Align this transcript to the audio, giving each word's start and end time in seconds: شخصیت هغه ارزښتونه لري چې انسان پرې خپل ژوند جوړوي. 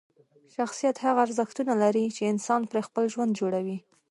شخصیت 0.55 0.95
هغه 1.05 1.19
ارزښتونه 1.25 1.73
لري 1.83 2.05
چې 2.15 2.23
انسان 2.33 2.61
پرې 2.69 2.81
خپل 2.87 3.03
ژوند 3.13 3.31
جوړوي. 3.39 3.77